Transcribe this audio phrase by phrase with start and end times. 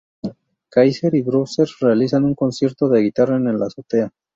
[0.71, 4.09] Kaiser y Bowser realizan un concierto de guitarra en la azotea.